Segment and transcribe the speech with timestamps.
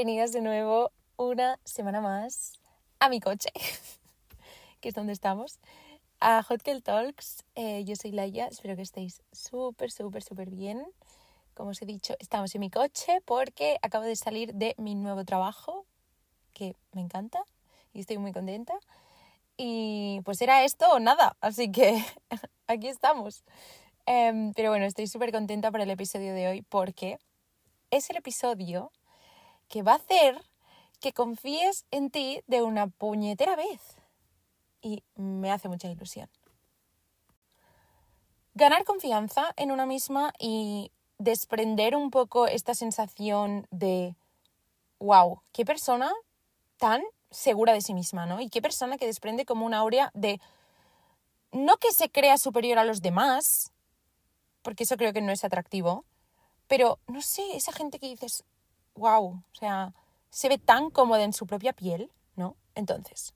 [0.00, 2.58] bienvenidas de nuevo una semana más
[3.00, 3.50] a mi coche,
[4.80, 5.58] que es donde estamos,
[6.20, 7.44] a Hotkel Talks.
[7.54, 10.82] Eh, yo soy Laia, espero que estéis súper, súper, súper bien.
[11.52, 15.26] Como os he dicho, estamos en mi coche porque acabo de salir de mi nuevo
[15.26, 15.84] trabajo,
[16.54, 17.44] que me encanta
[17.92, 18.72] y estoy muy contenta.
[19.58, 22.02] Y pues era esto o nada, así que
[22.68, 23.44] aquí estamos.
[24.06, 27.18] Em, pero bueno, estoy súper contenta por el episodio de hoy porque
[27.90, 28.92] es el episodio
[29.70, 30.44] que va a hacer
[31.00, 33.80] que confíes en ti de una puñetera vez.
[34.82, 36.28] Y me hace mucha ilusión.
[38.52, 44.16] Ganar confianza en una misma y desprender un poco esta sensación de,
[44.98, 46.12] wow, qué persona
[46.76, 48.40] tan segura de sí misma, ¿no?
[48.40, 50.40] Y qué persona que desprende como una aurea de,
[51.52, 53.70] no que se crea superior a los demás,
[54.62, 56.04] porque eso creo que no es atractivo,
[56.66, 58.44] pero no sé, esa gente que dices,
[59.00, 59.92] wow, o sea,
[60.30, 62.54] se ve tan cómoda en su propia piel, ¿no?
[62.74, 63.34] Entonces,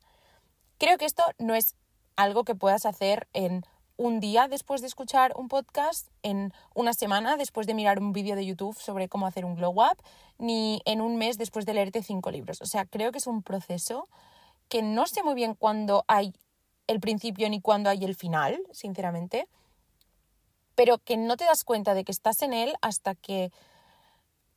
[0.79, 1.75] creo que esto no es
[2.17, 3.65] algo que puedas hacer en
[3.97, 8.37] un día después de escuchar un podcast, en una semana después de mirar un vídeo
[8.37, 9.97] de YouTube sobre cómo hacer un glow up,
[10.39, 12.61] ni en un mes después de leerte cinco libros.
[12.61, 14.09] O sea, creo que es un proceso
[14.69, 16.35] que no sé muy bien cuándo hay
[16.87, 19.49] el principio ni cuándo hay el final, sinceramente,
[20.75, 23.53] pero que no te das cuenta de que estás en él hasta que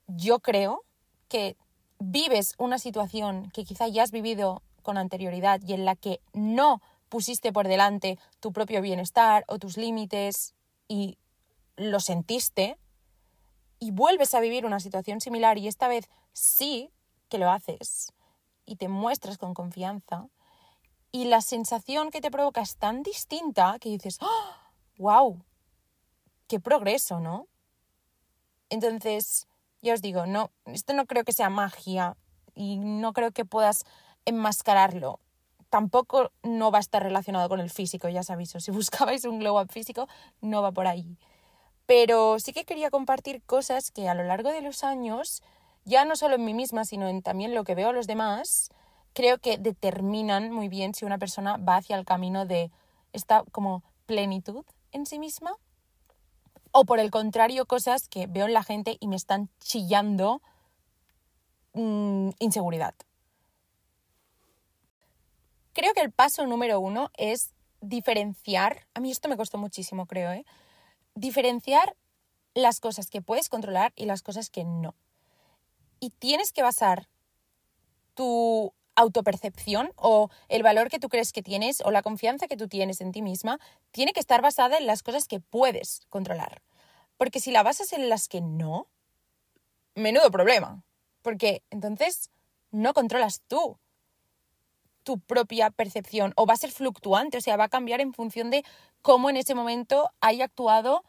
[0.07, 0.83] yo creo
[1.27, 1.57] que
[1.99, 6.81] vives una situación que quizá ya has vivido con anterioridad y en la que no
[7.09, 10.53] pusiste por delante tu propio bienestar o tus límites
[10.87, 11.17] y
[11.75, 12.77] lo sentiste
[13.79, 16.91] y vuelves a vivir una situación similar y esta vez sí
[17.29, 18.13] que lo haces
[18.65, 20.27] y te muestras con confianza
[21.11, 24.19] y la sensación que te provoca es tan distinta que dices,
[24.97, 25.45] wow, ¡Ah!
[26.47, 27.47] qué progreso, ¿no?
[28.69, 29.47] Entonces,
[29.87, 32.17] ya os digo, no, esto no creo que sea magia
[32.53, 33.85] y no creo que puedas
[34.25, 35.19] enmascararlo.
[35.69, 39.59] Tampoco no va a estar relacionado con el físico, ya sabéis, si buscabais un glow
[39.59, 40.07] up físico,
[40.41, 41.17] no va por ahí.
[41.85, 45.41] Pero sí que quería compartir cosas que a lo largo de los años,
[45.85, 48.69] ya no solo en mí misma, sino en también lo que veo a los demás,
[49.13, 52.71] creo que determinan muy bien si una persona va hacia el camino de
[53.13, 55.55] esta como plenitud en sí misma
[56.79, 60.43] o por el contrario, cosas que veo en la gente y me están chillando
[61.73, 62.93] mm, inseguridad.
[65.73, 70.31] Creo que el paso número uno es diferenciar, a mí esto me costó muchísimo, creo,
[70.31, 70.45] ¿eh?
[71.15, 71.95] diferenciar
[72.53, 74.93] las cosas que puedes controlar y las cosas que no.
[75.99, 77.09] Y tienes que basar
[78.13, 82.67] tu autopercepción o el valor que tú crees que tienes o la confianza que tú
[82.67, 83.59] tienes en ti misma
[83.91, 86.61] tiene que estar basada en las cosas que puedes controlar.
[87.15, 88.87] Porque si la basas en las que no,
[89.95, 90.83] menudo problema.
[91.21, 92.31] Porque entonces
[92.71, 93.77] no controlas tú
[95.03, 98.49] tu propia percepción o va a ser fluctuante, o sea, va a cambiar en función
[98.49, 98.65] de
[99.01, 101.05] cómo en ese momento haya actuado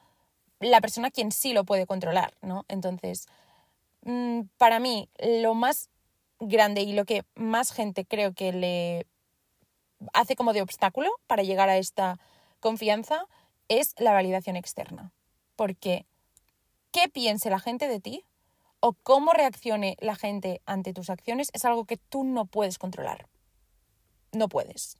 [0.61, 2.65] la persona quien sí lo puede controlar, ¿no?
[2.69, 3.27] Entonces,
[4.03, 5.91] mm, para mí, lo más
[6.41, 9.07] grande y lo que más gente creo que le
[10.13, 12.19] hace como de obstáculo para llegar a esta
[12.61, 13.27] confianza
[13.69, 15.13] es la validación externa.
[15.57, 16.07] Porque
[16.93, 18.25] qué piense la gente de ti
[18.81, 23.27] o cómo reaccione la gente ante tus acciones es algo que tú no puedes controlar.
[24.33, 24.97] No puedes.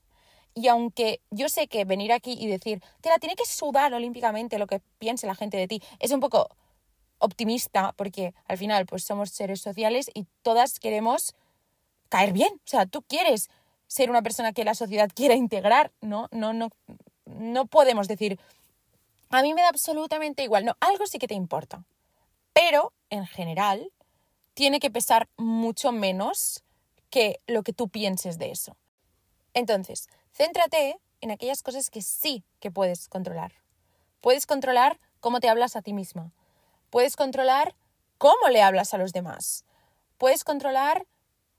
[0.53, 4.57] Y aunque yo sé que venir aquí y decir, te la tiene que sudar olímpicamente
[4.57, 6.49] lo que piense la gente de ti, es un poco
[7.19, 11.35] optimista, porque al final pues somos seres sociales y todas queremos
[12.09, 12.53] caer bien.
[12.53, 13.49] O sea, tú quieres
[13.87, 16.27] ser una persona que la sociedad quiera integrar, ¿no?
[16.31, 16.69] No, no,
[17.25, 18.39] no podemos decir,
[19.29, 20.65] a mí me da absolutamente igual.
[20.65, 21.83] No, algo sí que te importa.
[22.53, 23.91] Pero, en general,
[24.53, 26.63] tiene que pesar mucho menos
[27.09, 28.75] que lo que tú pienses de eso.
[29.53, 33.53] Entonces, céntrate en aquellas cosas que sí que puedes controlar.
[34.21, 36.31] Puedes controlar cómo te hablas a ti misma.
[36.89, 37.75] Puedes controlar
[38.17, 39.65] cómo le hablas a los demás.
[40.17, 41.05] Puedes controlar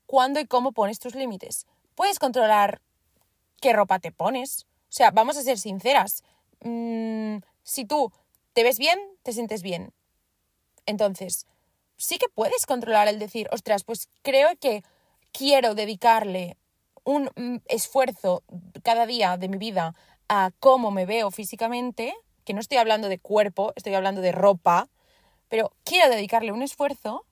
[0.06, 1.67] cuándo y cómo pones tus límites.
[1.94, 2.81] Puedes controlar
[3.61, 4.67] qué ropa te pones.
[4.88, 6.25] O sea, vamos a ser sinceras.
[6.61, 8.12] Mm, si tú
[8.53, 9.93] te ves bien, te sientes bien.
[10.87, 11.47] Entonces,
[11.97, 14.83] sí que puedes controlar el decir, ostras, pues creo que
[15.33, 16.56] quiero dedicarle
[17.05, 18.43] un mm, esfuerzo
[18.83, 19.94] cada día de mi vida
[20.29, 24.88] a cómo me veo físicamente, que no estoy hablando de cuerpo, estoy hablando de ropa,
[25.50, 27.26] pero quiero dedicarle un esfuerzo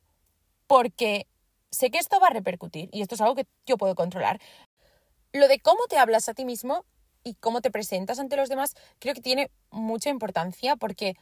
[0.66, 1.26] porque
[1.70, 4.38] sé que esto va a repercutir y esto es algo que yo puedo controlar.
[5.32, 6.84] Lo de cómo te hablas a ti mismo
[7.24, 11.16] y cómo te presentas ante los demás creo que tiene mucha importancia porque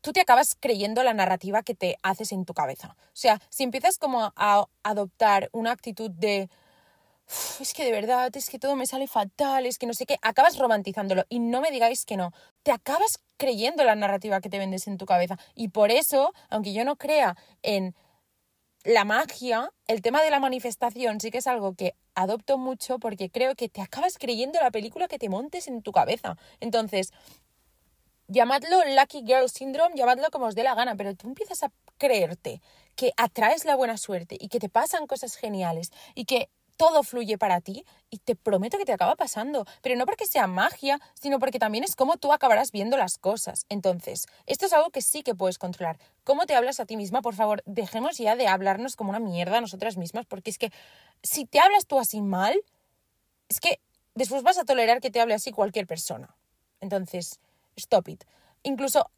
[0.00, 2.96] tú te acabas creyendo la narrativa que te haces en tu cabeza.
[2.98, 6.50] O sea, si empiezas como a adoptar una actitud de
[7.60, 10.18] es que de verdad, es que todo me sale fatal, es que no sé qué,
[10.22, 12.32] acabas romantizándolo y no me digáis que no,
[12.62, 15.38] te acabas creyendo la narrativa que te vendes en tu cabeza.
[15.54, 17.94] Y por eso, aunque yo no crea en
[18.84, 23.30] la magia, el tema de la manifestación sí que es algo que adopto mucho porque
[23.30, 26.36] creo que te acabas creyendo la película que te montes en tu cabeza.
[26.60, 27.12] Entonces,
[28.28, 32.62] llamadlo Lucky Girl Syndrome, llamadlo como os dé la gana, pero tú empiezas a creerte
[32.94, 37.38] que atraes la buena suerte y que te pasan cosas geniales y que todo fluye
[37.38, 41.38] para ti y te prometo que te acaba pasando, pero no porque sea magia, sino
[41.38, 43.66] porque también es como tú acabarás viendo las cosas.
[43.68, 45.98] Entonces, esto es algo que sí que puedes controlar.
[46.24, 47.22] ¿Cómo te hablas a ti misma?
[47.22, 50.72] Por favor, dejemos ya de hablarnos como una mierda a nosotras mismas, porque es que
[51.22, 52.54] si te hablas tú así mal,
[53.48, 53.80] es que
[54.14, 56.36] después vas a tolerar que te hable así cualquier persona.
[56.80, 57.40] Entonces,
[57.76, 58.24] stop it.
[58.62, 59.10] Incluso,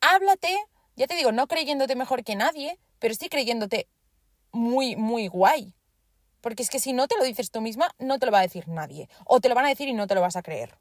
[0.00, 0.56] háblate,
[0.96, 3.88] ya te digo, no creyéndote mejor que nadie, pero sí creyéndote
[4.52, 5.74] muy, muy guay.
[6.40, 8.42] Porque es que si no te lo dices tú misma, no te lo va a
[8.42, 9.08] decir nadie.
[9.24, 10.78] O te lo van a decir y no te lo vas a creer.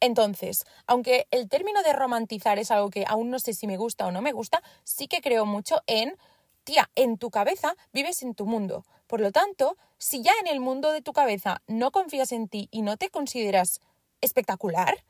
[0.00, 4.06] Entonces, aunque el término de romantizar es algo que aún no sé si me gusta
[4.06, 6.16] o no me gusta, sí que creo mucho en,
[6.64, 8.84] tía, en tu cabeza vives en tu mundo.
[9.06, 12.68] Por lo tanto, si ya en el mundo de tu cabeza no confías en ti
[12.70, 13.80] y no te consideras
[14.20, 15.04] espectacular,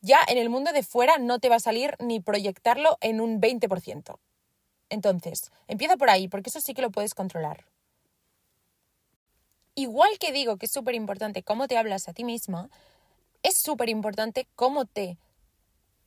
[0.00, 3.40] ya en el mundo de fuera no te va a salir ni proyectarlo en un
[3.40, 4.18] 20%.
[4.90, 7.64] Entonces, empieza por ahí, porque eso sí que lo puedes controlar.
[9.74, 12.70] Igual que digo que es súper importante cómo te hablas a ti misma,
[13.42, 15.18] es súper importante cómo te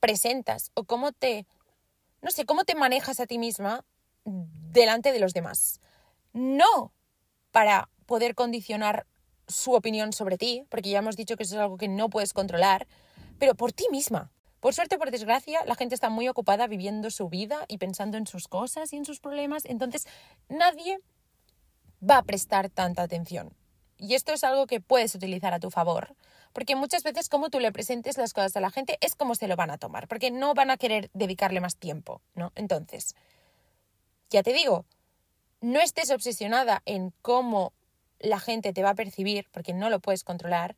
[0.00, 1.46] presentas o cómo te,
[2.22, 3.84] no sé, cómo te manejas a ti misma
[4.24, 5.80] delante de los demás.
[6.32, 6.92] No
[7.50, 9.06] para poder condicionar
[9.46, 12.32] su opinión sobre ti, porque ya hemos dicho que eso es algo que no puedes
[12.32, 12.86] controlar,
[13.38, 14.30] pero por ti misma.
[14.60, 18.26] Por suerte, por desgracia, la gente está muy ocupada viviendo su vida y pensando en
[18.26, 20.06] sus cosas y en sus problemas, entonces
[20.48, 21.00] nadie
[22.02, 23.52] va a prestar tanta atención.
[23.98, 26.14] Y esto es algo que puedes utilizar a tu favor,
[26.52, 29.48] porque muchas veces como tú le presentes las cosas a la gente es como se
[29.48, 32.52] lo van a tomar, porque no van a querer dedicarle más tiempo, ¿no?
[32.54, 33.16] Entonces,
[34.30, 34.84] ya te digo,
[35.60, 37.72] no estés obsesionada en cómo
[38.20, 40.76] la gente te va a percibir, porque no lo puedes controlar,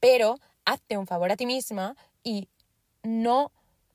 [0.00, 2.48] pero hazte un favor a ti misma y
[3.02, 3.52] no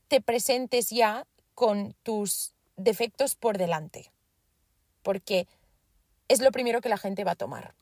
[0.07, 4.11] te presentes ya con tus defectos por delante,
[5.01, 5.47] porque
[6.33, 7.75] es lo primero que la gente va a tomar.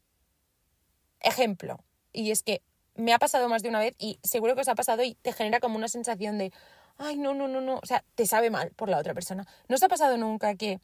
[1.19, 1.79] Ejemplo,
[2.11, 2.61] y es que
[2.95, 5.33] me ha pasado más de una vez y seguro que os ha pasado y te
[5.33, 6.51] genera como una sensación de,
[6.97, 9.47] ay, no, no, no, no, o sea, te sabe mal por la otra persona.
[9.67, 10.79] ¿No os ha pasado nunca que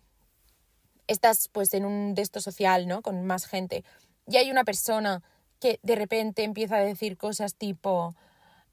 [1.08, 3.02] estás pues en un de social, ¿no?
[3.02, 3.84] Con más gente
[4.28, 5.24] y hay una persona
[5.60, 8.16] que de repente empieza a decir cosas tipo,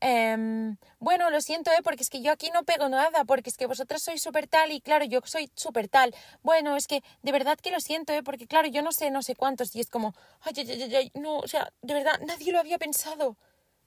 [0.01, 1.81] Em, bueno, lo siento, ¿eh?
[1.83, 4.73] porque es que yo aquí no pego nada, porque es que vosotros sois súper tal
[4.73, 6.15] y claro, yo soy súper tal.
[6.43, 8.23] Bueno, es que de verdad que lo siento, ¿eh?
[8.23, 11.13] porque claro, yo no sé, no sé cuántos y es como, ay, ay, ay, ay,
[11.15, 13.37] no, o sea, de verdad, nadie lo había pensado.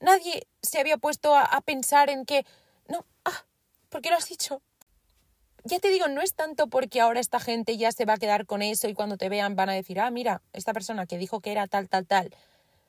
[0.00, 2.44] Nadie se había puesto a, a pensar en que,
[2.88, 3.44] no, ah,
[3.88, 4.62] ¿por qué lo has dicho?
[5.64, 8.46] Ya te digo, no es tanto porque ahora esta gente ya se va a quedar
[8.46, 11.40] con eso y cuando te vean van a decir, ah, mira, esta persona que dijo
[11.40, 12.34] que era tal, tal, tal,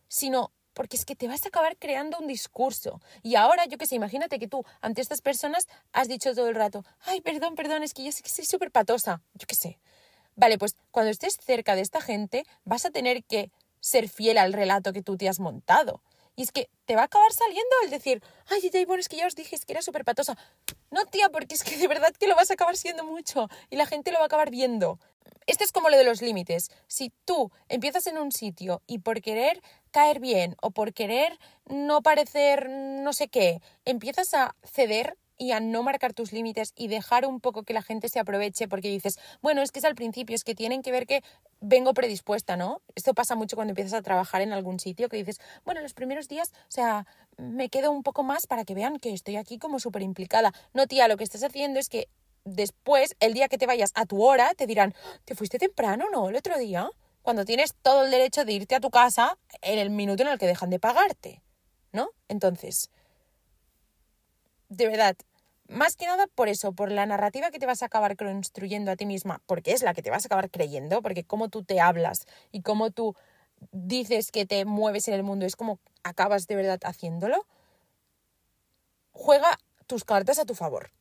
[0.07, 3.02] sino porque es que te vas a acabar creando un discurso.
[3.22, 6.56] Y ahora, yo qué sé, imagínate que tú ante estas personas has dicho todo el
[6.56, 9.77] rato, ay, perdón, perdón, es que yo sé que soy súper patosa, yo qué sé.
[10.38, 13.51] Vale, pues cuando estés cerca de esta gente vas a tener que
[13.82, 16.01] ser fiel al relato que tú te has montado.
[16.38, 19.18] Y es que te va a acabar saliendo el decir, ay, ay, bueno, es que
[19.18, 20.38] ya os dije que era súper patosa.
[20.92, 23.75] No, tía, porque es que de verdad que lo vas a acabar siendo mucho y
[23.75, 24.98] la gente lo va a acabar viendo.
[25.48, 26.70] Esto es como lo de los límites.
[26.88, 32.02] Si tú empiezas en un sitio y por querer caer bien o por querer no
[32.02, 37.26] parecer no sé qué, empiezas a ceder y a no marcar tus límites y dejar
[37.26, 40.36] un poco que la gente se aproveche porque dices, bueno, es que es al principio,
[40.36, 41.24] es que tienen que ver que
[41.62, 42.82] vengo predispuesta, ¿no?
[42.94, 46.28] Esto pasa mucho cuando empiezas a trabajar en algún sitio que dices, bueno, los primeros
[46.28, 47.08] días, o sea,
[47.38, 50.54] me quedo un poco más para que vean que estoy aquí como súper implicada.
[50.74, 52.10] No, tía, lo que estás haciendo es que
[52.56, 54.94] después, el día que te vayas a tu hora, te dirán,
[55.25, 56.29] ¿te fuiste temprano, no?
[56.29, 56.89] El otro día
[57.22, 60.39] cuando tienes todo el derecho de irte a tu casa en el minuto en el
[60.39, 61.41] que dejan de pagarte,
[61.91, 62.10] ¿no?
[62.27, 62.89] Entonces,
[64.70, 65.15] de verdad,
[65.68, 68.96] más que nada por eso, por la narrativa que te vas a acabar construyendo a
[68.96, 71.79] ti misma, porque es la que te vas a acabar creyendo, porque cómo tú te
[71.79, 73.15] hablas y cómo tú
[73.72, 77.46] dices que te mueves en el mundo es como acabas de verdad haciéndolo,
[79.12, 80.91] juega tus cartas a tu favor.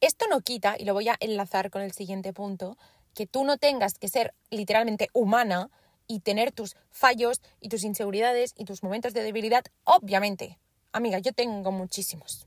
[0.00, 2.76] Esto no quita, y lo voy a enlazar con el siguiente punto,
[3.14, 5.70] que tú no tengas que ser literalmente humana
[6.06, 10.58] y tener tus fallos y tus inseguridades y tus momentos de debilidad, obviamente.
[10.92, 12.46] Amiga, yo tengo muchísimos,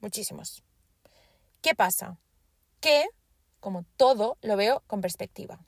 [0.00, 0.64] muchísimos.
[1.60, 2.18] ¿Qué pasa?
[2.80, 3.04] Que,
[3.60, 5.60] como todo, lo veo con perspectiva.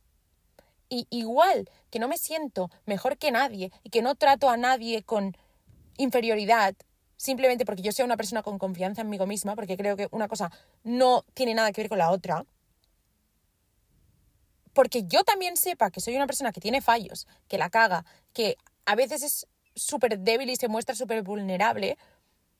[0.88, 5.02] Y igual que no me siento mejor que nadie y que no trato a nadie
[5.02, 5.36] con
[5.98, 6.74] inferioridad,
[7.18, 10.28] simplemente porque yo sea una persona con confianza en mí misma, porque creo que una
[10.28, 10.50] cosa
[10.84, 12.46] no tiene nada que ver con la otra,
[14.72, 18.56] porque yo también sepa que soy una persona que tiene fallos, que la caga, que
[18.86, 21.98] a veces es súper débil y se muestra súper vulnerable,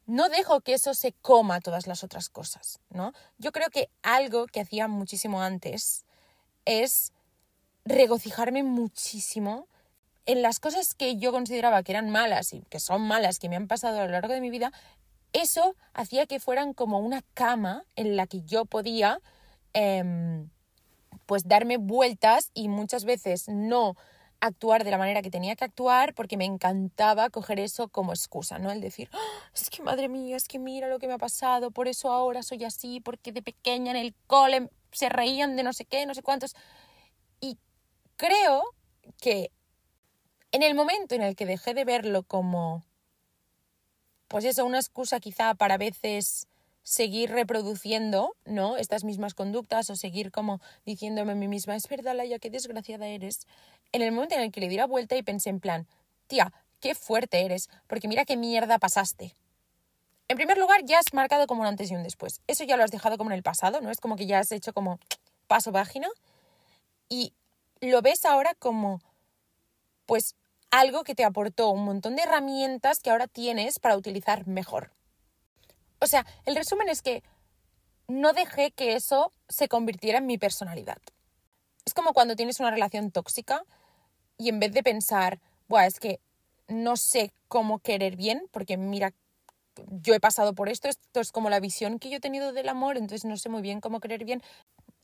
[0.06, 3.12] no dejo que eso se coma todas las otras cosas, ¿no?
[3.38, 6.04] Yo creo que algo que hacía muchísimo antes
[6.64, 7.12] es
[7.84, 9.68] regocijarme muchísimo
[10.28, 13.56] en las cosas que yo consideraba que eran malas y que son malas, que me
[13.56, 14.72] han pasado a lo largo de mi vida,
[15.32, 19.20] eso hacía que fueran como una cama en la que yo podía
[19.72, 20.50] em,
[21.24, 23.96] pues darme vueltas y muchas veces no
[24.40, 28.58] actuar de la manera que tenía que actuar porque me encantaba coger eso como excusa,
[28.58, 28.70] ¿no?
[28.70, 31.70] El decir, ah, es que madre mía, es que mira lo que me ha pasado,
[31.70, 35.72] por eso ahora soy así, porque de pequeña en el cole se reían de no
[35.72, 36.54] sé qué, no sé cuántos.
[37.40, 37.56] Y
[38.16, 38.62] creo
[39.22, 39.52] que
[40.52, 42.84] en el momento en el que dejé de verlo como,
[44.28, 46.46] pues eso, una excusa quizá para a veces
[46.82, 48.78] seguir reproduciendo, ¿no?
[48.78, 53.06] Estas mismas conductas o seguir como diciéndome a mí misma, es verdad, Laia, qué desgraciada
[53.08, 53.46] eres.
[53.92, 55.86] En el momento en el que le di la vuelta y pensé en plan,
[56.28, 59.34] tía, qué fuerte eres, porque mira qué mierda pasaste.
[60.28, 62.40] En primer lugar, ya has marcado como un antes y un después.
[62.46, 63.90] Eso ya lo has dejado como en el pasado, ¿no?
[63.90, 64.98] Es como que ya has hecho como
[65.46, 66.08] paso página.
[67.08, 67.32] Y
[67.80, 69.00] lo ves ahora como,
[70.04, 70.36] pues,
[70.70, 74.92] algo que te aportó un montón de herramientas que ahora tienes para utilizar mejor.
[76.00, 77.22] O sea, el resumen es que
[78.06, 80.98] no dejé que eso se convirtiera en mi personalidad.
[81.84, 83.64] Es como cuando tienes una relación tóxica
[84.36, 86.20] y en vez de pensar, Buah, es que
[86.68, 89.12] no sé cómo querer bien, porque mira,
[90.02, 92.68] yo he pasado por esto, esto es como la visión que yo he tenido del
[92.68, 94.42] amor, entonces no sé muy bien cómo querer bien.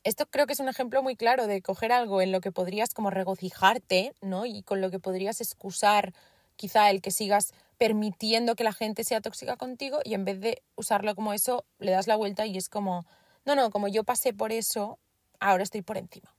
[0.05, 2.93] Esto creo que es un ejemplo muy claro de coger algo en lo que podrías
[2.93, 4.45] como regocijarte, ¿no?
[4.45, 6.13] Y con lo que podrías excusar
[6.55, 10.61] quizá el que sigas permitiendo que la gente sea tóxica contigo y en vez de
[10.75, 13.07] usarlo como eso, le das la vuelta y es como,
[13.45, 14.99] no, no, como yo pasé por eso,
[15.39, 16.35] ahora estoy por encima.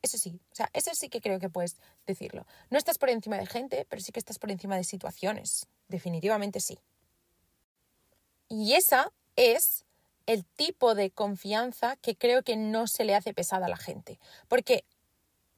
[0.00, 2.46] Eso sí, o sea, eso sí que creo que puedes decirlo.
[2.70, 5.66] No estás por encima de gente, pero sí que estás por encima de situaciones.
[5.88, 6.78] Definitivamente sí.
[8.48, 9.84] Y esa es
[10.26, 14.18] el tipo de confianza que creo que no se le hace pesada a la gente.
[14.48, 14.84] Porque,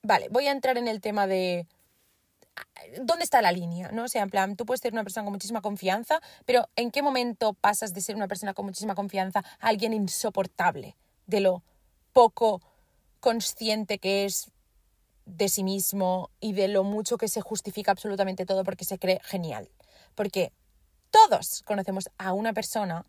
[0.02, 1.66] vale, voy a entrar en el tema de
[3.00, 3.90] ¿dónde está la línea?
[3.92, 4.04] ¿no?
[4.04, 7.02] O sea, en plan, tú puedes ser una persona con muchísima confianza, pero ¿en qué
[7.02, 11.62] momento pasas de ser una persona con muchísima confianza a alguien insoportable de lo
[12.12, 12.60] poco
[13.20, 14.50] consciente que es
[15.26, 19.20] de sí mismo y de lo mucho que se justifica absolutamente todo porque se cree
[19.24, 19.68] genial?
[20.14, 20.52] Porque
[21.10, 23.06] todos conocemos a una persona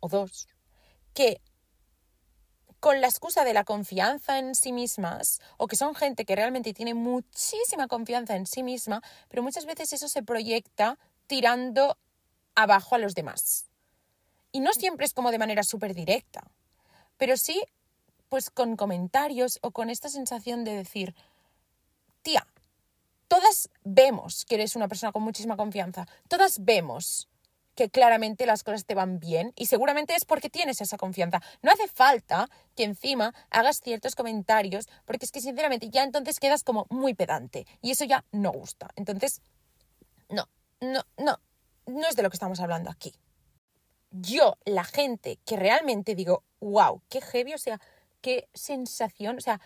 [0.00, 0.48] o dos
[1.14, 1.40] que
[2.80, 6.74] con la excusa de la confianza en sí mismas, o que son gente que realmente
[6.74, 11.96] tiene muchísima confianza en sí misma, pero muchas veces eso se proyecta tirando
[12.56, 13.66] abajo a los demás.
[14.50, 16.50] Y no siempre es como de manera súper directa,
[17.16, 17.62] pero sí
[18.28, 21.14] pues con comentarios o con esta sensación de decir,
[22.22, 22.46] tía,
[23.28, 27.28] todas vemos que eres una persona con muchísima confianza, todas vemos
[27.74, 31.40] que claramente las cosas te van bien y seguramente es porque tienes esa confianza.
[31.62, 36.64] No hace falta que encima hagas ciertos comentarios porque es que sinceramente ya entonces quedas
[36.64, 38.88] como muy pedante y eso ya no gusta.
[38.96, 39.40] Entonces,
[40.28, 40.48] no,
[40.80, 41.40] no, no,
[41.86, 43.14] no es de lo que estamos hablando aquí.
[44.10, 47.80] Yo, la gente que realmente digo, wow, qué heavy, o sea,
[48.20, 49.60] qué sensación, o sea,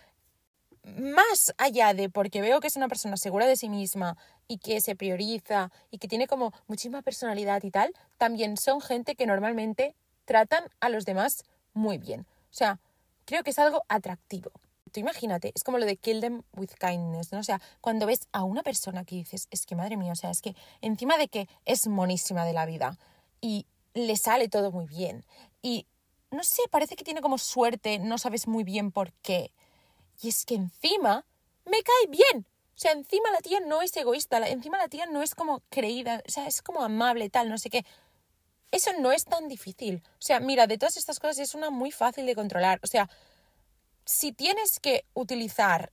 [0.86, 4.16] más allá de porque veo que es una persona segura de sí misma
[4.46, 9.16] y que se prioriza y que tiene como muchísima personalidad y tal, también son gente
[9.16, 12.20] que normalmente tratan a los demás muy bien.
[12.50, 12.78] O sea,
[13.24, 14.50] creo que es algo atractivo.
[14.92, 17.40] Tú imagínate, es como lo de kill them with kindness, ¿no?
[17.40, 20.30] O sea, cuando ves a una persona que dices, es que madre mía, o sea,
[20.30, 22.96] es que encima de que es monísima de la vida
[23.40, 25.24] y le sale todo muy bien
[25.62, 25.86] y
[26.30, 29.52] no sé, parece que tiene como suerte, no sabes muy bien por qué
[30.20, 31.24] y es que encima
[31.64, 32.46] me cae bien.
[32.76, 36.22] O sea, encima la tía no es egoísta, encima la tía no es como creída,
[36.26, 37.86] o sea, es como amable, tal, no sé qué.
[38.70, 40.02] Eso no es tan difícil.
[40.12, 42.78] O sea, mira, de todas estas cosas es una muy fácil de controlar.
[42.82, 43.08] O sea,
[44.04, 45.92] si tienes que utilizar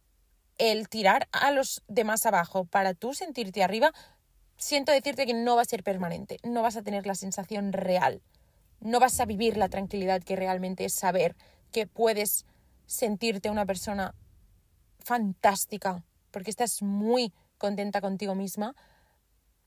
[0.57, 3.93] el tirar a los demás abajo para tú sentirte arriba,
[4.57, 8.21] siento decirte que no va a ser permanente, no vas a tener la sensación real,
[8.79, 11.35] no vas a vivir la tranquilidad que realmente es saber
[11.71, 12.45] que puedes
[12.93, 14.13] sentirte una persona
[14.99, 18.75] fantástica, porque estás muy contenta contigo misma.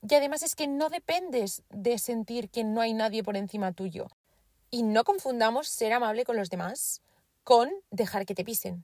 [0.07, 4.07] Y además es que no dependes de sentir que no hay nadie por encima tuyo.
[4.69, 7.01] Y no confundamos ser amable con los demás
[7.43, 8.83] con dejar que te pisen.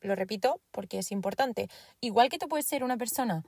[0.00, 1.68] Lo repito porque es importante.
[2.00, 3.44] Igual que tú puedes ser una persona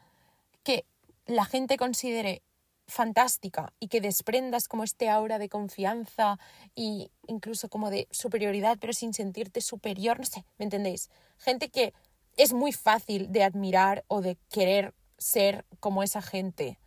[0.62, 0.84] que
[1.26, 2.42] la gente considere
[2.86, 6.38] fantástica y que desprendas como este aura de confianza
[6.74, 11.10] y incluso como de superioridad, pero sin sentirte superior, no sé, ¿me entendéis?
[11.38, 11.94] Gente que
[12.36, 16.78] es muy fácil de admirar o de querer ser como esa gente.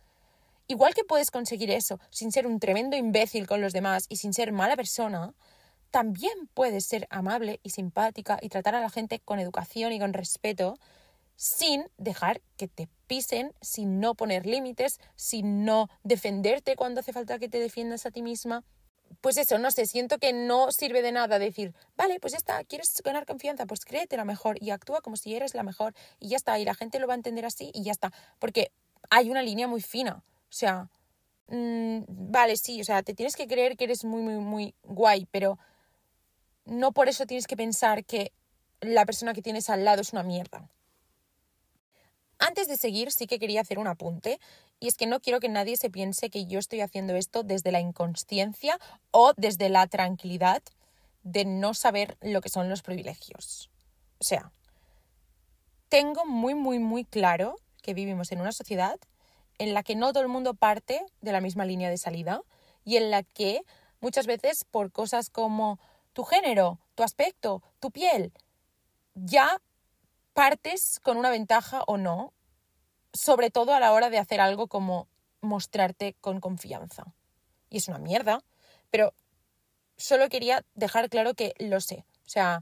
[0.66, 4.34] Igual que puedes conseguir eso sin ser un tremendo imbécil con los demás y sin
[4.34, 5.34] ser mala persona,
[5.90, 10.12] también puedes ser amable y simpática y tratar a la gente con educación y con
[10.12, 10.78] respeto
[11.38, 17.38] sin dejar que te pisen, sin no poner límites, sin no defenderte cuando hace falta
[17.38, 18.64] que te defiendas a ti misma.
[19.20, 22.64] Pues eso, no sé, siento que no sirve de nada decir, vale, pues ya está,
[22.64, 26.30] quieres ganar confianza, pues créete la mejor y actúa como si eres la mejor y
[26.30, 28.72] ya está, y la gente lo va a entender así y ya está, porque
[29.08, 30.90] hay una línea muy fina, o sea,
[31.46, 35.28] mmm, vale, sí, o sea, te tienes que creer que eres muy, muy, muy guay,
[35.30, 35.56] pero
[36.64, 38.32] no por eso tienes que pensar que
[38.80, 40.68] la persona que tienes al lado es una mierda.
[42.38, 44.38] Antes de seguir, sí que quería hacer un apunte,
[44.80, 47.72] y es que no quiero que nadie se piense que yo estoy haciendo esto desde
[47.72, 48.78] la inconsciencia
[49.10, 50.62] o desde la tranquilidad
[51.24, 53.70] de no saber lo que son los privilegios.
[54.20, 54.52] O sea,
[55.88, 58.98] tengo muy, muy, muy claro que vivimos en una sociedad
[59.58, 62.42] en la que no todo el mundo parte de la misma línea de salida
[62.84, 63.62] y en la que
[64.00, 65.80] muchas veces por cosas como
[66.12, 68.32] tu género, tu aspecto, tu piel,
[69.14, 69.60] ya
[70.38, 72.32] partes con una ventaja o no,
[73.12, 75.08] sobre todo a la hora de hacer algo como
[75.40, 77.06] mostrarte con confianza.
[77.70, 78.44] Y es una mierda,
[78.92, 79.14] pero
[79.96, 82.04] solo quería dejar claro que lo sé.
[82.24, 82.60] O sea,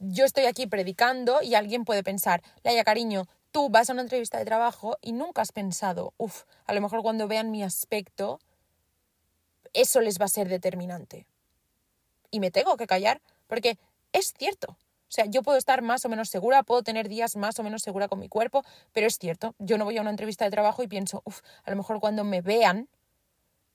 [0.00, 4.36] yo estoy aquí predicando y alguien puede pensar, Laia, cariño, tú vas a una entrevista
[4.36, 8.38] de trabajo y nunca has pensado, uff, a lo mejor cuando vean mi aspecto,
[9.72, 11.24] eso les va a ser determinante.
[12.30, 13.78] Y me tengo que callar, porque
[14.12, 14.76] es cierto.
[15.12, 17.82] O sea, yo puedo estar más o menos segura, puedo tener días más o menos
[17.82, 20.82] segura con mi cuerpo, pero es cierto, yo no voy a una entrevista de trabajo
[20.82, 22.88] y pienso, uff, a lo mejor cuando me vean,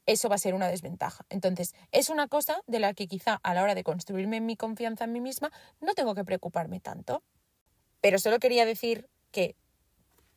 [0.08, 1.28] eso va a ser una desventaja.
[1.30, 5.04] Entonces, es una cosa de la que quizá a la hora de construirme mi confianza
[5.04, 7.21] en mí misma no tengo que preocuparme tanto.
[8.02, 9.56] Pero solo quería decir que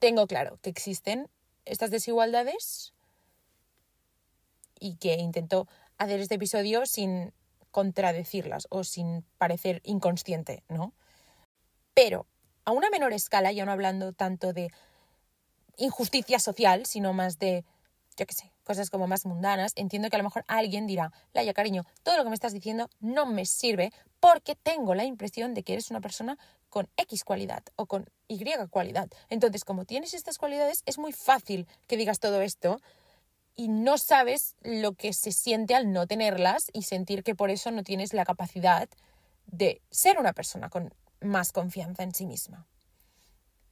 [0.00, 1.30] tengo claro que existen
[1.64, 2.92] estas desigualdades
[4.78, 7.32] y que intento hacer este episodio sin
[7.70, 10.94] contradecirlas o sin parecer inconsciente, ¿no?
[11.94, 12.26] Pero
[12.64, 14.70] a una menor escala, ya no hablando tanto de
[15.76, 17.64] injusticia social, sino más de,
[18.16, 21.52] yo qué sé, cosas como más mundanas, entiendo que a lo mejor alguien dirá, Laia,
[21.54, 25.62] cariño, todo lo que me estás diciendo no me sirve porque tengo la impresión de
[25.62, 29.08] que eres una persona con X cualidad o con Y cualidad.
[29.28, 32.80] Entonces, como tienes estas cualidades, es muy fácil que digas todo esto
[33.60, 37.70] y no sabes lo que se siente al no tenerlas y sentir que por eso
[37.70, 38.88] no tienes la capacidad
[39.44, 42.66] de ser una persona con más confianza en sí misma.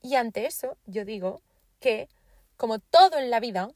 [0.02, 1.40] Y ante eso, yo digo
[1.80, 2.10] que,
[2.58, 3.70] como todo en la vida,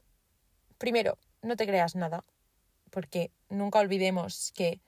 [0.77, 2.23] primero, no te creas nada,
[2.91, 4.81] porque nunca olvidemos que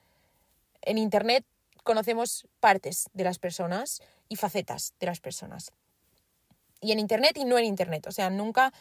[0.84, 1.44] en Internet
[1.84, 5.72] conocemos partes de las personas y facetas de las personas.
[6.82, 8.06] Y en Internet y no en Internet.
[8.06, 8.72] O sea, nunca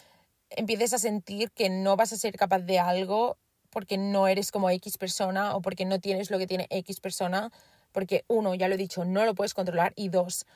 [0.56, 3.38] empieces a sentir que no vas a ser capaz de algo
[3.70, 7.52] porque no eres como X persona o porque no tienes lo que tiene X persona.
[7.92, 9.92] Porque uno, ya lo he dicho, no lo puedes controlar.
[9.96, 10.46] Y dos,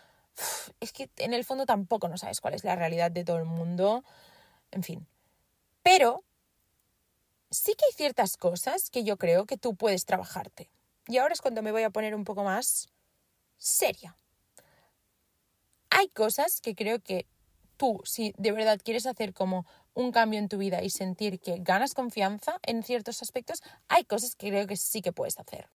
[0.80, 3.44] es que en el fondo tampoco no sabes cuál es la realidad de todo el
[3.44, 4.04] mundo.
[4.70, 5.06] En fin.
[5.82, 6.24] Pero
[7.50, 10.70] sí que hay ciertas cosas que yo creo que tú puedes trabajarte.
[11.06, 12.88] Y ahora es cuando me voy a poner un poco más
[13.56, 14.16] seria.
[15.90, 17.26] Hay cosas que creo que
[17.78, 19.64] tú, si de verdad quieres hacer como
[19.94, 24.36] un cambio en tu vida y sentir que ganas confianza en ciertos aspectos, hay cosas
[24.36, 25.70] que creo que sí que puedes hacer.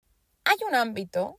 [0.45, 1.39] Hay un ámbito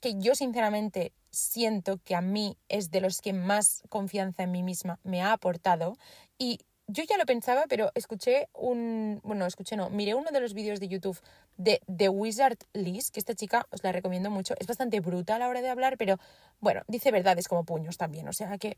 [0.00, 4.62] que yo sinceramente siento que a mí es de los que más confianza en mí
[4.62, 5.96] misma me ha aportado
[6.38, 10.52] y yo ya lo pensaba, pero escuché un, bueno, escuché no, miré uno de los
[10.52, 11.18] vídeos de YouTube
[11.56, 15.38] de The Wizard Liz, que esta chica os la recomiendo mucho, es bastante bruta a
[15.38, 16.18] la hora de hablar, pero
[16.60, 18.76] bueno, dice verdades como puños también, o sea que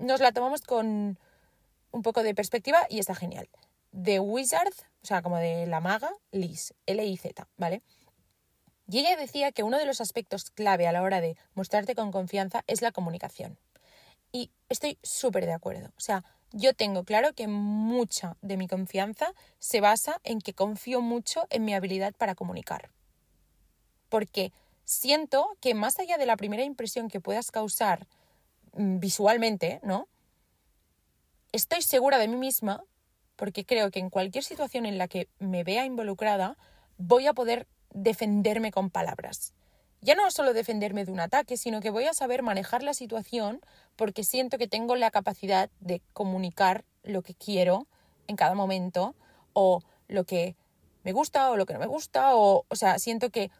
[0.00, 1.18] nos la tomamos con
[1.92, 3.48] un poco de perspectiva y está genial.
[3.92, 7.82] The Wizard, o sea, como de la maga, Liz, L-I-Z, ¿vale?
[8.88, 12.10] Y ella decía que uno de los aspectos clave a la hora de mostrarte con
[12.10, 13.58] confianza es la comunicación.
[14.32, 15.88] Y estoy súper de acuerdo.
[15.96, 21.00] O sea, yo tengo claro que mucha de mi confianza se basa en que confío
[21.00, 22.90] mucho en mi habilidad para comunicar.
[24.08, 24.52] Porque
[24.84, 28.08] siento que más allá de la primera impresión que puedas causar
[28.74, 30.08] visualmente, ¿no?
[31.52, 32.84] Estoy segura de mí misma
[33.36, 36.56] porque creo que en cualquier situación en la que me vea involucrada
[36.98, 39.54] voy a poder defenderme con palabras.
[40.02, 43.60] Ya no solo defenderme de un ataque, sino que voy a saber manejar la situación
[43.96, 47.86] porque siento que tengo la capacidad de comunicar lo que quiero
[48.26, 49.14] en cada momento
[49.52, 50.56] o lo que
[51.02, 53.50] me gusta o lo que no me gusta o, o sea, siento que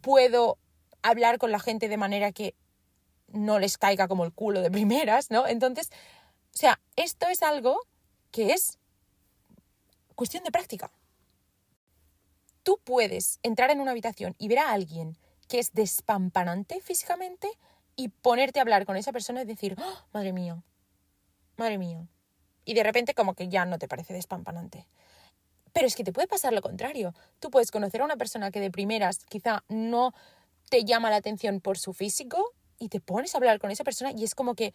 [0.00, 0.58] puedo
[1.02, 2.54] hablar con la gente de manera que
[3.32, 5.46] no les caiga como el culo de primeras, ¿no?
[5.46, 5.90] Entonces,
[6.54, 7.80] o sea, esto es algo
[8.30, 8.78] que es
[10.14, 10.90] cuestión de práctica.
[12.62, 15.16] Tú puedes entrar en una habitación y ver a alguien
[15.48, 17.48] que es despampanante físicamente
[17.96, 20.62] y ponerte a hablar con esa persona y decir, ¡Oh, madre mía,
[21.56, 22.06] madre mía.
[22.64, 24.86] Y de repente como que ya no te parece despampanante.
[25.72, 27.14] Pero es que te puede pasar lo contrario.
[27.38, 30.14] Tú puedes conocer a una persona que de primeras quizá no
[30.68, 34.10] te llama la atención por su físico y te pones a hablar con esa persona
[34.10, 34.74] y es como que,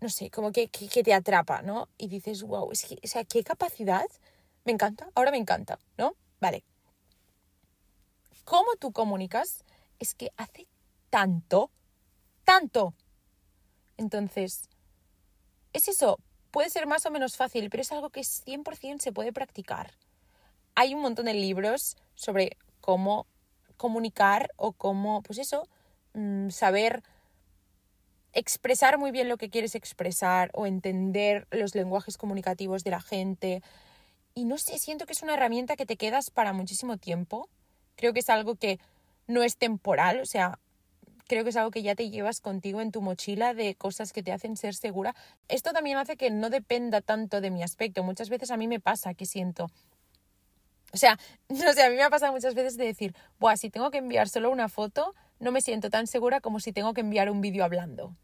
[0.00, 1.88] no sé, como que, que, te atrapa, ¿no?
[1.96, 4.06] Y dices, wow, es que, o sea, qué capacidad.
[4.64, 6.14] Me encanta, ahora me encanta, ¿no?
[6.40, 6.64] Vale.
[8.44, 9.64] ¿Cómo tú comunicas?
[9.98, 10.66] Es que hace
[11.10, 11.70] tanto,
[12.44, 12.92] tanto.
[13.96, 14.68] Entonces,
[15.72, 16.18] es eso,
[16.50, 19.92] puede ser más o menos fácil, pero es algo que 100% se puede practicar.
[20.74, 23.26] Hay un montón de libros sobre cómo
[23.76, 25.68] comunicar o cómo, pues eso,
[26.14, 27.02] mm, saber
[28.38, 33.62] expresar muy bien lo que quieres expresar o entender los lenguajes comunicativos de la gente.
[34.34, 37.48] Y no sé, siento que es una herramienta que te quedas para muchísimo tiempo.
[37.96, 38.78] Creo que es algo que
[39.26, 40.58] no es temporal, o sea,
[41.26, 44.22] creo que es algo que ya te llevas contigo en tu mochila de cosas que
[44.22, 45.14] te hacen ser segura.
[45.48, 48.02] Esto también hace que no dependa tanto de mi aspecto.
[48.04, 49.68] Muchas veces a mí me pasa que siento,
[50.92, 53.70] o sea, no sé, a mí me ha pasado muchas veces de decir, Buah, si
[53.70, 57.00] tengo que enviar solo una foto, no me siento tan segura como si tengo que
[57.00, 58.14] enviar un vídeo hablando.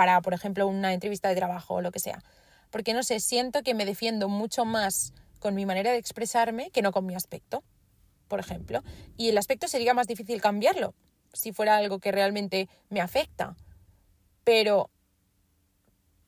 [0.00, 2.22] Para, por ejemplo, una entrevista de trabajo o lo que sea.
[2.70, 6.80] Porque no sé, siento que me defiendo mucho más con mi manera de expresarme que
[6.80, 7.62] no con mi aspecto,
[8.26, 8.82] por ejemplo.
[9.18, 10.94] Y el aspecto sería más difícil cambiarlo
[11.34, 13.56] si fuera algo que realmente me afecta.
[14.42, 14.88] Pero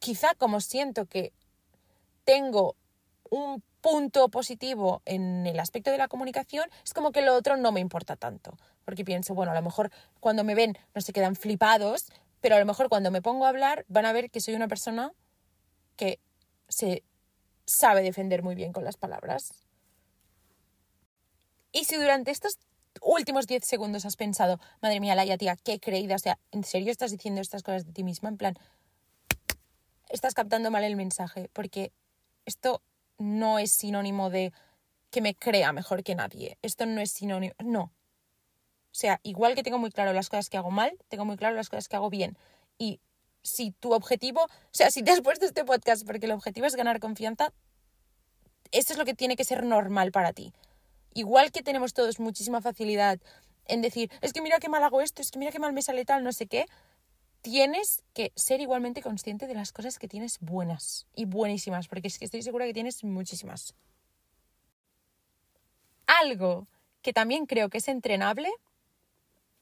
[0.00, 1.32] quizá como siento que
[2.24, 2.76] tengo
[3.30, 7.72] un punto positivo en el aspecto de la comunicación, es como que lo otro no
[7.72, 8.54] me importa tanto.
[8.84, 12.58] Porque pienso, bueno, a lo mejor cuando me ven no se quedan flipados, pero a
[12.58, 15.12] lo mejor cuando me pongo a hablar van a ver que soy una persona
[15.96, 16.20] que
[16.68, 17.04] se
[17.64, 19.54] sabe defender muy bien con las palabras.
[21.70, 22.58] Y si durante estos
[23.00, 26.90] últimos 10 segundos has pensado, madre mía, Laia, tía, qué creída, o sea, ¿en serio
[26.90, 28.28] estás diciendo estas cosas de ti misma?
[28.28, 28.58] En plan,
[30.10, 31.92] estás captando mal el mensaje, porque
[32.44, 32.82] esto
[33.18, 34.52] no es sinónimo de
[35.10, 36.58] que me crea mejor que nadie.
[36.60, 37.54] Esto no es sinónimo.
[37.62, 37.92] No.
[38.92, 41.56] O sea, igual que tengo muy claro las cosas que hago mal, tengo muy claro
[41.56, 42.36] las cosas que hago bien.
[42.76, 43.00] Y
[43.42, 46.76] si tu objetivo, o sea, si te has puesto este podcast porque el objetivo es
[46.76, 47.54] ganar confianza,
[48.70, 50.52] esto es lo que tiene que ser normal para ti.
[51.14, 53.18] Igual que tenemos todos muchísima facilidad
[53.64, 55.82] en decir, es que mira qué mal hago esto, es que mira qué mal me
[55.82, 56.66] sale tal, no sé qué,
[57.40, 62.18] tienes que ser igualmente consciente de las cosas que tienes buenas y buenísimas, porque es
[62.18, 63.74] que estoy segura que tienes muchísimas.
[66.06, 66.66] Algo
[67.00, 68.50] que también creo que es entrenable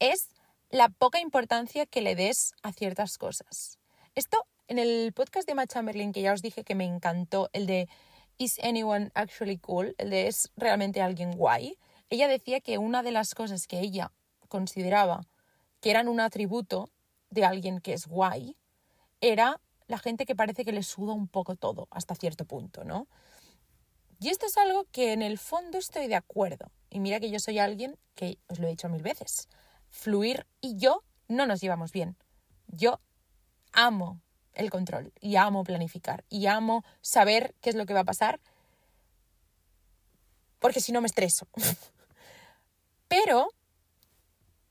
[0.01, 0.31] es
[0.71, 3.79] la poca importancia que le des a ciertas cosas.
[4.15, 7.67] Esto en el podcast de Matt Chamberlain, que ya os dije que me encantó, el
[7.67, 7.89] de
[8.39, 13.13] Is Anyone Actually Cool, el de Es realmente alguien guay, ella decía que una de
[13.13, 14.11] las cosas que ella
[14.49, 15.27] consideraba
[15.81, 16.91] que eran un atributo
[17.31, 18.57] de alguien que es guay
[19.21, 23.07] era la gente que parece que le suda un poco todo hasta cierto punto, ¿no?
[24.19, 26.71] Y esto es algo que en el fondo estoy de acuerdo.
[26.91, 29.49] Y mira que yo soy alguien que, os lo he dicho mil veces,
[29.91, 32.17] Fluir y yo no nos llevamos bien.
[32.67, 33.01] Yo
[33.73, 34.21] amo
[34.55, 38.41] el control y amo planificar y amo saber qué es lo que va a pasar
[40.61, 41.49] porque si no me estreso.
[43.09, 43.49] Pero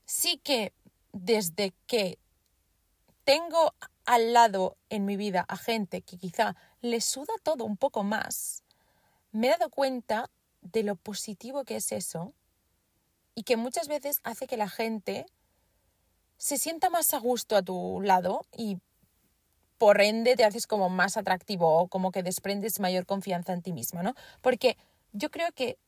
[0.06, 0.72] sí que
[1.12, 2.18] desde que
[3.24, 3.74] tengo
[4.06, 8.62] al lado en mi vida a gente que quizá le suda todo un poco más,
[9.32, 10.30] me he dado cuenta
[10.62, 12.32] de lo positivo que es eso
[13.40, 15.24] y que muchas veces hace que la gente
[16.36, 18.76] se sienta más a gusto a tu lado y
[19.78, 23.72] por ende te haces como más atractivo o como que desprendes mayor confianza en ti
[23.72, 24.14] misma, ¿no?
[24.42, 24.76] Porque
[25.12, 25.78] yo creo que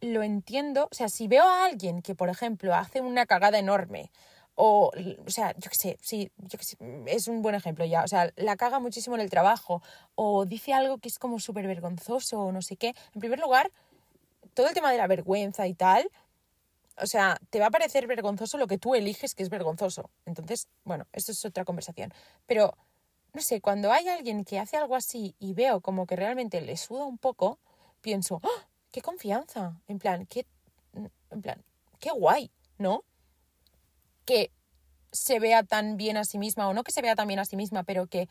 [0.00, 4.10] lo entiendo, o sea, si veo a alguien que, por ejemplo, hace una cagada enorme
[4.56, 4.90] o,
[5.24, 8.02] o sea, yo qué sé, sí, yo qué sé, es un buen ejemplo ya.
[8.02, 9.82] O sea, la caga muchísimo en el trabajo
[10.16, 12.96] o dice algo que es como súper vergonzoso o no sé qué.
[13.14, 13.70] En primer lugar,
[14.54, 16.10] todo el tema de la vergüenza y tal,
[16.96, 20.10] o sea, te va a parecer vergonzoso lo que tú eliges que es vergonzoso.
[20.26, 22.12] Entonces, bueno, esto es otra conversación.
[22.46, 22.76] Pero,
[23.32, 26.76] no sé, cuando hay alguien que hace algo así y veo como que realmente le
[26.76, 27.58] suda un poco,
[28.00, 28.68] pienso, ¡Ah!
[28.90, 29.80] ¡Qué confianza!
[29.88, 30.46] En plan, qué,
[31.30, 31.64] en plan,
[31.98, 33.04] qué guay, ¿no?
[34.26, 34.50] Que
[35.12, 37.44] se vea tan bien a sí misma o no que se vea tan bien a
[37.44, 38.28] sí misma, pero que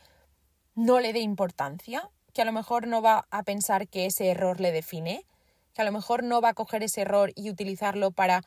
[0.74, 4.60] no le dé importancia, que a lo mejor no va a pensar que ese error
[4.60, 5.26] le define,
[5.74, 8.42] que a lo mejor no va a coger ese error y utilizarlo para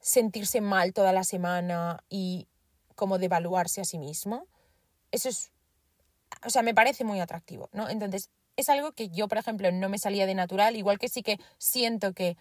[0.00, 2.46] sentirse mal toda la semana y
[2.94, 4.46] como devaluarse a sí mismo.
[5.10, 5.50] Eso es,
[6.44, 7.88] o sea, me parece muy atractivo, ¿no?
[7.88, 11.22] Entonces, es algo que yo, por ejemplo, no me salía de natural, igual que sí
[11.22, 12.36] que siento que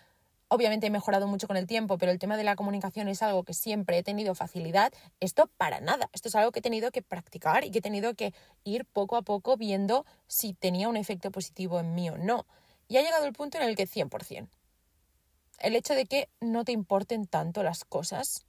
[0.47, 3.43] obviamente he mejorado mucho con el tiempo, pero el tema de la comunicación es algo
[3.43, 4.93] que siempre he tenido facilidad.
[5.19, 8.13] Esto para nada, esto es algo que he tenido que practicar y que he tenido
[8.13, 12.45] que ir poco a poco viendo si tenía un efecto positivo en mí o no.
[12.87, 14.49] Y ha llegado el punto en el que 100%.
[15.59, 18.45] El hecho de que no te importen tanto las cosas,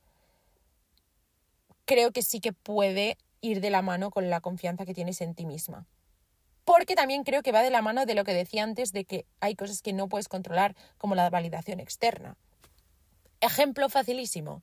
[1.85, 5.35] creo que sí que puede ir de la mano con la confianza que tienes en
[5.35, 5.87] ti misma
[6.67, 9.25] porque también creo que va de la mano de lo que decía antes de que
[9.41, 12.37] hay cosas que no puedes controlar, como la validación externa.
[13.41, 14.63] Ejemplo facilísimo.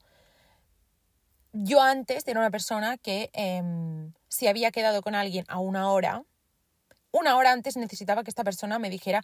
[1.54, 6.26] Yo antes era una persona que em, si había quedado con alguien a una hora,
[7.12, 9.24] una hora antes necesitaba que esta persona me dijera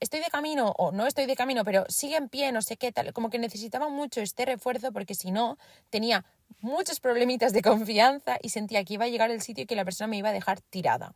[0.00, 2.92] estoy de camino o no estoy de camino, pero sigue en pie, no sé qué
[2.92, 5.58] tal, como que necesitaba mucho este refuerzo porque si no
[5.90, 6.24] tenía
[6.60, 9.84] muchos problemitas de confianza y sentía que iba a llegar el sitio y que la
[9.84, 11.14] persona me iba a dejar tirada.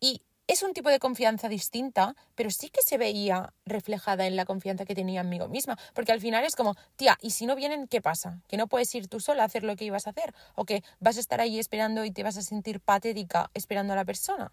[0.00, 4.44] Y es un tipo de confianza distinta, pero sí que se veía reflejada en la
[4.44, 5.78] confianza que tenía en mí misma.
[5.94, 8.40] Porque al final es como, tía, ¿y si no vienen, qué pasa?
[8.48, 10.34] ¿Que no puedes ir tú sola a hacer lo que ibas a hacer?
[10.56, 13.96] ¿O que vas a estar ahí esperando y te vas a sentir patética esperando a
[13.96, 14.52] la persona?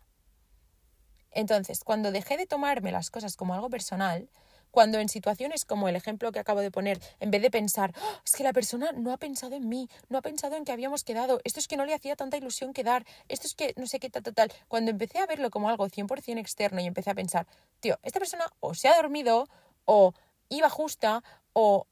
[1.32, 4.30] Entonces, cuando dejé de tomarme las cosas como algo personal,
[4.72, 8.22] cuando en situaciones como el ejemplo que acabo de poner, en vez de pensar, ¡Ah!
[8.24, 11.04] es que la persona no ha pensado en mí, no ha pensado en que habíamos
[11.04, 14.00] quedado, esto es que no le hacía tanta ilusión quedar, esto es que no sé
[14.00, 14.54] qué tal, tal, tal.
[14.68, 17.48] Cuando empecé a verlo como algo 100% externo y empecé a pensar,
[17.80, 19.48] tío, esta persona o se ha dormido,
[19.86, 20.14] o
[20.50, 21.88] iba justa, o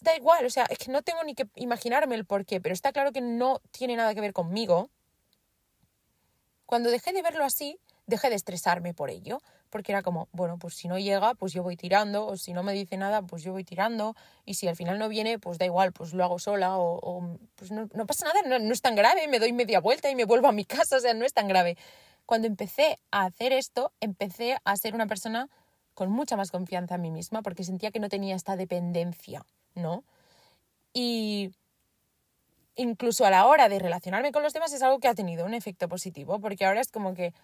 [0.00, 2.72] da igual, o sea, es que no tengo ni que imaginarme el por qué, pero
[2.72, 4.90] está claro que no tiene nada que ver conmigo.
[6.66, 10.74] Cuando dejé de verlo así, dejé de estresarme por ello, porque era como, bueno, pues
[10.74, 13.52] si no llega, pues yo voy tirando, o si no me dice nada, pues yo
[13.52, 16.76] voy tirando, y si al final no viene, pues da igual, pues lo hago sola,
[16.76, 20.14] o, pues no, pasa nada, no, no es tan grave, me doy media vuelta y
[20.14, 21.78] me vuelvo a mi casa, o sea, no es tan grave.
[22.26, 25.48] Cuando empecé a hacer esto, empecé a ser una persona
[25.94, 30.04] con mucha más confianza en mí misma, porque sentía que no tenía esta dependencia, ¿no?
[30.92, 31.52] Y
[32.76, 35.54] incluso a la hora de relacionarme con los demás es algo que ha tenido un
[35.54, 37.34] efecto positivo, porque ahora es como que,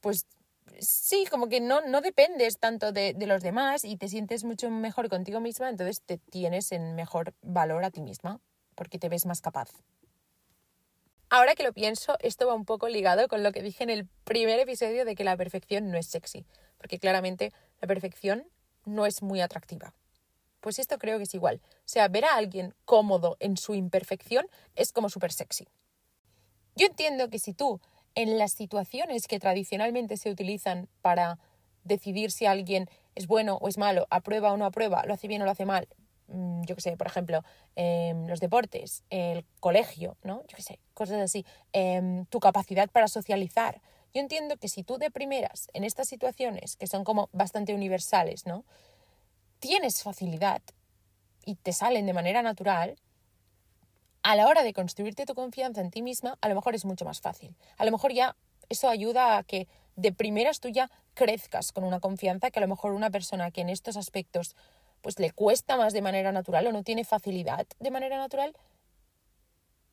[0.00, 0.26] pues
[0.78, 4.70] sí, como que no, no dependes tanto de, de, los demás y te sientes mucho
[4.70, 8.40] mejor contigo misma, entonces te tienes en mejor valor a ti misma,
[8.74, 9.70] porque te ves más capaz.
[11.32, 14.08] Ahora que lo pienso, esto va un poco ligado con lo que dije en el
[14.24, 16.44] primer episodio de que la perfección no es sexy,
[16.76, 18.48] porque claramente la perfección
[18.84, 19.94] no es muy atractiva.
[20.60, 21.60] Pues esto creo que es igual.
[21.64, 25.68] O sea, ver a alguien cómodo en su imperfección es como súper sexy.
[26.74, 27.80] Yo entiendo que si tú
[28.14, 31.38] en las situaciones que tradicionalmente se utilizan para
[31.84, 35.42] decidir si alguien es bueno o es malo, aprueba o no aprueba, lo hace bien
[35.42, 35.88] o lo hace mal,
[36.28, 37.42] mm, yo qué sé, por ejemplo,
[37.76, 40.42] em, los deportes, el colegio, ¿no?
[40.46, 43.80] Yo qué sé, cosas así, em, tu capacidad para socializar.
[44.12, 48.46] Yo entiendo que si tú de primeras, en estas situaciones, que son como bastante universales,
[48.46, 48.64] ¿no?
[49.60, 50.62] Tienes facilidad
[51.44, 52.96] y te salen de manera natural,
[54.22, 57.04] a la hora de construirte tu confianza en ti misma, a lo mejor es mucho
[57.04, 57.54] más fácil.
[57.78, 58.36] A lo mejor ya
[58.68, 62.68] eso ayuda a que de primeras tú ya crezcas con una confianza que a lo
[62.68, 64.56] mejor una persona que en estos aspectos
[65.00, 68.54] pues le cuesta más de manera natural o no tiene facilidad de manera natural,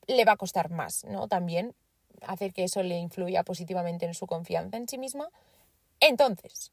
[0.07, 1.27] le va a costar más, ¿no?
[1.27, 1.75] También
[2.21, 5.29] hacer que eso le influya positivamente en su confianza en sí misma.
[5.99, 6.71] Entonces,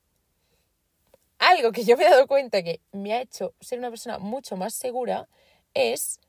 [1.39, 4.57] algo que yo me he dado cuenta que me ha hecho ser una persona mucho
[4.57, 5.29] más segura
[5.75, 6.21] es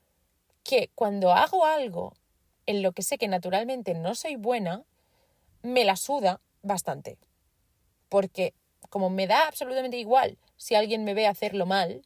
[0.66, 2.14] que cuando hago algo
[2.66, 4.82] en lo que sé que naturalmente no soy buena,
[5.62, 7.18] me la suda bastante.
[8.08, 8.52] Porque
[8.88, 12.02] como me da absolutamente igual si alguien me ve hacerlo mal,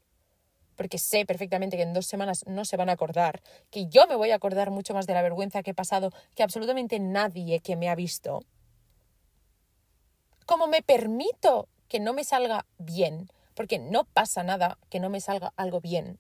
[0.77, 4.17] porque sé perfectamente que en dos semanas no se van a acordar, que yo me
[4.17, 7.77] voy a acordar mucho más de la vergüenza que he pasado que absolutamente nadie que
[7.77, 8.45] me ha visto,
[10.47, 15.21] como me permito que no me salga bien, porque no pasa nada que no me
[15.21, 16.19] salga algo bien,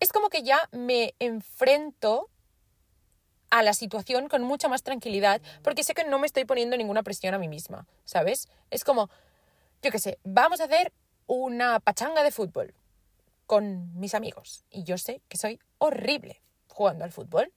[0.00, 2.28] es como que ya me enfrento
[3.50, 7.02] a la situación con mucha más tranquilidad porque sé que no me estoy poniendo ninguna
[7.02, 8.48] presión a mí misma, ¿sabes?
[8.70, 9.10] Es como,
[9.82, 10.92] yo qué sé, vamos a hacer
[11.26, 12.74] una pachanga de fútbol
[13.46, 17.52] con mis amigos y yo sé que soy horrible jugando al fútbol.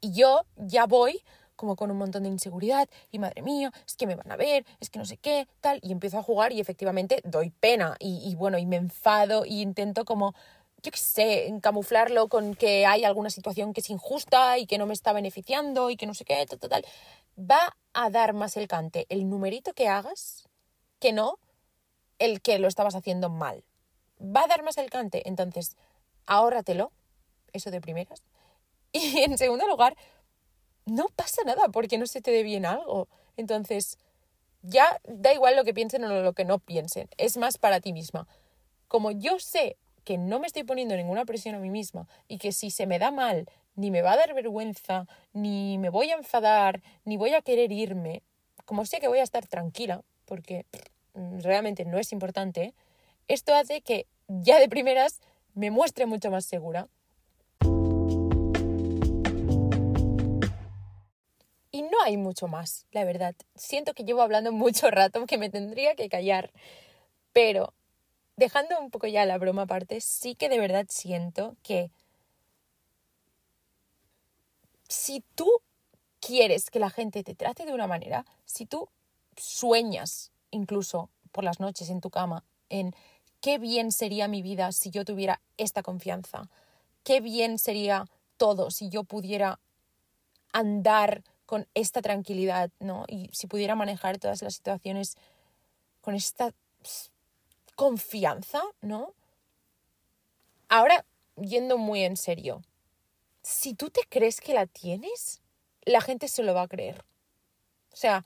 [0.00, 1.22] Y yo ya voy
[1.54, 4.66] como con un montón de inseguridad y madre mía, es que me van a ver,
[4.80, 8.18] es que no sé qué, tal, y empiezo a jugar y efectivamente doy pena y,
[8.28, 10.34] y bueno, y me enfado y intento como
[10.82, 14.86] yo qué sé, camuflarlo con que hay alguna situación que es injusta y que no
[14.86, 16.86] me está beneficiando y que no sé qué, tal, tal, tal.
[17.38, 20.48] Va a dar más el cante el numerito que hagas
[20.98, 21.38] que no
[22.18, 23.64] el que lo estabas haciendo mal.
[24.20, 25.76] Va a dar más el cante, entonces
[26.26, 26.92] ahórratelo,
[27.52, 28.22] eso de primeras.
[28.94, 29.96] Y en segundo lugar,
[30.84, 33.08] no pasa nada porque no se te dé bien algo.
[33.38, 33.96] Entonces,
[34.60, 37.94] ya da igual lo que piensen o lo que no piensen, es más para ti
[37.94, 38.28] misma.
[38.88, 42.52] Como yo sé que no me estoy poniendo ninguna presión a mí misma y que
[42.52, 46.16] si se me da mal, ni me va a dar vergüenza, ni me voy a
[46.16, 48.22] enfadar, ni voy a querer irme,
[48.64, 50.66] como sé que voy a estar tranquila, porque
[51.14, 52.74] realmente no es importante,
[53.28, 55.20] esto hace que ya de primeras
[55.54, 56.88] me muestre mucho más segura.
[61.74, 63.34] Y no hay mucho más, la verdad.
[63.54, 66.52] Siento que llevo hablando mucho rato, que me tendría que callar.
[67.32, 67.72] Pero
[68.42, 71.92] dejando un poco ya la broma aparte, sí que de verdad siento que
[74.88, 75.48] si tú
[76.18, 78.88] quieres que la gente te trate de una manera, si tú
[79.36, 82.96] sueñas incluso por las noches en tu cama en
[83.40, 86.50] qué bien sería mi vida si yo tuviera esta confianza,
[87.04, 88.06] qué bien sería
[88.38, 89.60] todo si yo pudiera
[90.52, 93.04] andar con esta tranquilidad, ¿no?
[93.06, 95.16] Y si pudiera manejar todas las situaciones
[96.00, 96.52] con esta
[97.74, 99.14] confianza, ¿no?
[100.68, 101.04] Ahora,
[101.36, 102.62] yendo muy en serio,
[103.42, 105.42] si tú te crees que la tienes,
[105.84, 107.04] la gente se lo va a creer.
[107.92, 108.24] O sea,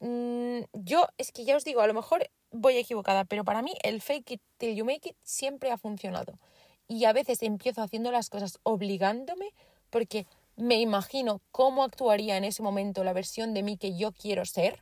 [0.00, 3.74] mm, yo es que ya os digo, a lo mejor voy equivocada, pero para mí
[3.82, 6.38] el fake it till you make it siempre ha funcionado.
[6.86, 9.52] Y a veces empiezo haciendo las cosas obligándome
[9.90, 14.44] porque me imagino cómo actuaría en ese momento la versión de mí que yo quiero
[14.44, 14.80] ser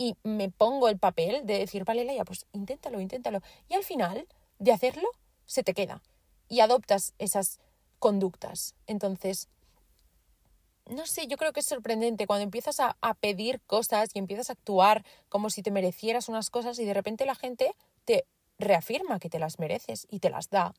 [0.00, 3.42] y me pongo el papel de decir, vale, Leia, pues inténtalo, inténtalo.
[3.68, 4.26] Y al final
[4.58, 5.06] de hacerlo,
[5.44, 6.00] se te queda
[6.48, 7.60] y adoptas esas
[7.98, 8.74] conductas.
[8.86, 9.50] Entonces,
[10.86, 14.48] no sé, yo creo que es sorprendente cuando empiezas a, a, pedir cosas y empiezas
[14.48, 17.74] a actuar como si te merecieras unas cosas y de repente la gente
[18.06, 18.24] te
[18.58, 20.72] reafirma que te las mereces y te las da.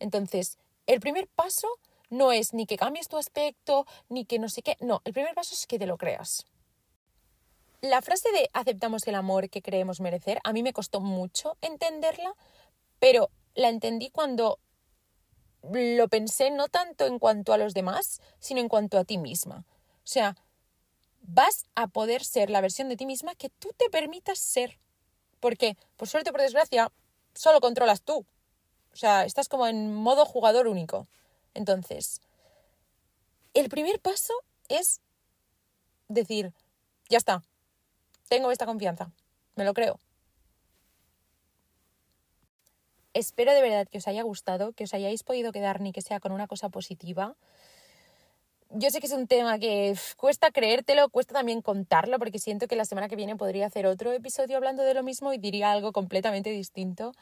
[0.00, 1.68] Entonces, el primer paso
[2.10, 5.34] no es ni que cambies tu aspecto, ni que no sé qué, no, el primer
[5.34, 6.44] paso es que te lo creas.
[7.84, 12.32] La frase de aceptamos el amor que creemos merecer, a mí me costó mucho entenderla,
[12.98, 14.58] pero la entendí cuando
[15.70, 19.66] lo pensé no tanto en cuanto a los demás, sino en cuanto a ti misma.
[19.96, 20.34] O sea,
[21.20, 24.78] vas a poder ser la versión de ti misma que tú te permitas ser.
[25.38, 26.90] Porque, por suerte o por desgracia,
[27.34, 28.24] solo controlas tú.
[28.94, 31.06] O sea, estás como en modo jugador único.
[31.52, 32.22] Entonces,
[33.52, 34.32] el primer paso
[34.70, 35.02] es
[36.08, 36.54] decir,
[37.10, 37.42] ya está,
[38.28, 39.10] tengo esta confianza,
[39.56, 39.98] me lo creo.
[43.14, 46.18] Espero de verdad que os haya gustado, que os hayáis podido quedar ni que sea
[46.18, 47.36] con una cosa positiva.
[48.70, 52.74] Yo sé que es un tema que cuesta creértelo, cuesta también contarlo, porque siento que
[52.74, 55.92] la semana que viene podría hacer otro episodio hablando de lo mismo y diría algo
[55.92, 57.12] completamente distinto.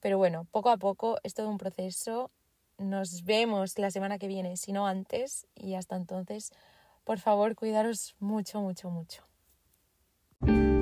[0.00, 2.32] Pero bueno, poco a poco es todo un proceso.
[2.76, 5.46] Nos vemos la semana que viene, si no antes.
[5.54, 6.50] Y hasta entonces,
[7.04, 9.22] por favor, cuidaros mucho, mucho, mucho.
[10.46, 10.75] Bye.